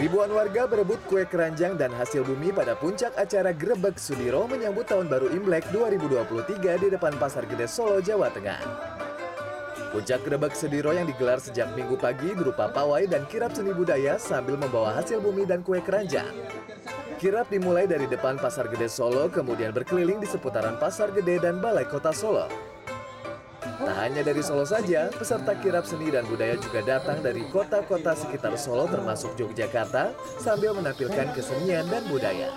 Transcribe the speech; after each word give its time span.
Ribuan 0.00 0.32
warga 0.32 0.64
berebut 0.64 0.96
kue 1.12 1.28
keranjang 1.28 1.76
dan 1.76 1.92
hasil 1.92 2.24
bumi 2.24 2.56
pada 2.56 2.72
puncak 2.72 3.12
acara 3.20 3.52
Grebek 3.52 4.00
Sudiro 4.00 4.48
menyambut 4.48 4.88
Tahun 4.88 5.04
Baru 5.04 5.28
Imlek 5.28 5.68
2023 5.76 6.80
di 6.80 6.88
depan 6.88 7.20
Pasar 7.20 7.44
Gede 7.44 7.68
Solo, 7.68 8.00
Jawa 8.00 8.32
Tengah. 8.32 8.64
Puncak 9.92 10.24
Grebek 10.24 10.56
Sudiro 10.56 10.96
yang 10.96 11.04
digelar 11.04 11.36
sejak 11.36 11.76
minggu 11.76 12.00
pagi 12.00 12.32
berupa 12.32 12.72
pawai 12.72 13.04
dan 13.12 13.28
kirap 13.28 13.52
seni 13.52 13.76
budaya 13.76 14.16
sambil 14.16 14.56
membawa 14.56 14.96
hasil 14.96 15.20
bumi 15.20 15.44
dan 15.44 15.60
kue 15.60 15.84
keranjang. 15.84 16.32
Kirap 17.20 17.52
dimulai 17.52 17.84
dari 17.84 18.08
depan 18.08 18.40
Pasar 18.40 18.72
Gede 18.72 18.88
Solo, 18.88 19.28
kemudian 19.28 19.76
berkeliling 19.76 20.16
di 20.16 20.24
seputaran 20.24 20.80
Pasar 20.80 21.12
Gede 21.12 21.44
dan 21.44 21.60
Balai 21.60 21.84
Kota 21.84 22.16
Solo. 22.16 22.48
Tak 23.80 23.96
hanya 23.96 24.20
dari 24.20 24.44
Solo 24.44 24.68
saja, 24.68 25.08
peserta 25.08 25.56
kirap 25.56 25.88
seni 25.88 26.12
dan 26.12 26.28
budaya 26.28 26.52
juga 26.60 26.84
datang 26.84 27.24
dari 27.24 27.48
kota-kota 27.48 28.12
sekitar 28.12 28.52
Solo 28.60 28.84
termasuk 28.84 29.32
Yogyakarta 29.40 30.12
sambil 30.36 30.76
menampilkan 30.76 31.32
kesenian 31.32 31.88
dan 31.88 32.04
budaya. 32.12 32.52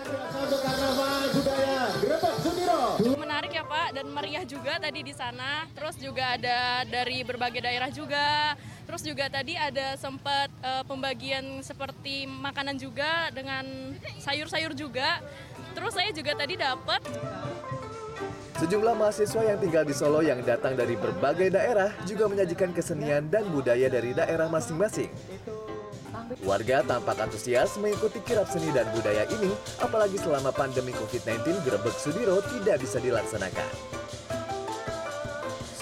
Menarik 3.15 3.55
ya 3.55 3.63
Pak 3.63 3.89
dan 3.95 4.05
meriah 4.11 4.43
juga 4.43 4.75
tadi 4.83 4.99
di 4.99 5.15
sana. 5.15 5.63
Terus 5.71 5.95
juga 5.95 6.35
ada 6.35 6.83
dari 6.83 7.23
berbagai 7.23 7.63
daerah 7.63 7.87
juga. 7.87 8.59
Terus 8.83 9.01
juga 9.07 9.31
tadi 9.31 9.55
ada 9.55 9.95
sempat 9.95 10.51
uh, 10.59 10.83
pembagian 10.83 11.63
seperti 11.63 12.27
makanan 12.27 12.75
juga 12.75 13.31
dengan 13.31 13.95
sayur-sayur 14.19 14.75
juga. 14.75 15.23
Terus 15.71 15.95
saya 15.95 16.11
juga 16.11 16.35
tadi 16.35 16.59
dapat 16.59 16.99
Sejumlah 18.63 18.95
mahasiswa 18.95 19.41
yang 19.43 19.59
tinggal 19.59 19.83
di 19.83 19.91
Solo 19.91 20.23
yang 20.23 20.39
datang 20.45 20.79
dari 20.79 20.95
berbagai 20.95 21.51
daerah 21.51 21.91
juga 22.07 22.31
menyajikan 22.31 22.71
kesenian 22.71 23.27
dan 23.27 23.43
budaya 23.51 23.91
dari 23.91 24.15
daerah 24.15 24.47
masing-masing. 24.47 25.11
Warga 26.47 26.79
tampak 26.87 27.19
antusias 27.19 27.75
mengikuti 27.75 28.23
kirap 28.23 28.47
seni 28.47 28.71
dan 28.71 28.87
budaya 28.95 29.27
ini, 29.27 29.51
apalagi 29.83 30.15
selama 30.15 30.55
pandemi 30.55 30.95
COVID-19 30.95 31.59
Grebek 31.67 31.95
Sudiro 31.99 32.39
tidak 32.39 32.79
bisa 32.79 33.03
dilaksanakan. 33.03 33.69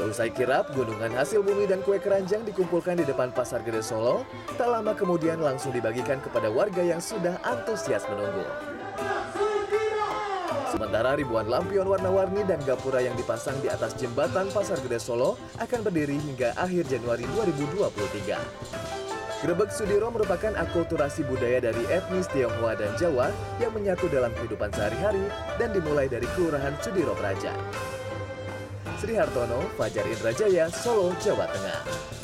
Selesai 0.02 0.33
kirap, 0.33 0.73
gunungan 0.73 1.14
hasil 1.14 1.45
bumi 1.45 1.70
dan 1.70 1.86
kue 1.86 2.02
keranjang 2.02 2.42
dikumpulkan 2.42 2.98
di 2.98 3.05
depan 3.05 3.30
Pasar 3.30 3.61
Gede 3.61 3.86
Solo. 3.86 4.26
Tak 4.58 4.66
lama 4.66 4.98
kemudian 4.98 5.38
langsung 5.38 5.70
dibagikan 5.70 6.17
kepada 6.17 6.50
warga 6.50 6.81
yang 6.81 6.98
sudah 6.98 7.38
antusias 7.45 8.02
menunggu. 8.09 8.42
Sementara 10.72 11.19
ribuan 11.19 11.52
lampion 11.52 11.83
warna-warni 11.83 12.47
dan 12.47 12.55
gapura 12.64 13.03
yang 13.03 13.11
dipasang 13.19 13.59
di 13.59 13.67
atas 13.67 13.91
jembatan 14.00 14.47
Pasar 14.55 14.80
Gede 14.80 15.03
Solo 15.03 15.36
akan 15.59 15.83
berdiri 15.83 16.16
hingga 16.16 16.55
akhir 16.55 16.88
Januari 16.88 17.27
2023. 17.36 18.80
Grebek 19.44 19.67
Sudiro 19.73 20.08
merupakan 20.08 20.55
akulturasi 20.55 21.27
budaya 21.27 21.59
dari 21.59 21.83
etnis 21.92 22.31
Tionghoa 22.31 22.80
dan 22.80 22.95
Jawa 22.95 23.36
yang 23.59 23.75
menyatu 23.75 24.08
dalam 24.08 24.31
kehidupan 24.31 24.72
sehari-hari 24.72 25.27
dan 25.59 25.75
dimulai 25.75 26.08
dari 26.08 26.30
Kelurahan 26.39 26.80
Sudiro 26.80 27.19
Praja. 27.19 27.52
Sri 29.02 29.17
Hartono, 29.17 29.67
Fajar 29.75 30.08
Indrajaya, 30.08 30.72
Solo, 30.72 31.11
Jawa 31.19 31.52
Tengah. 31.52 32.20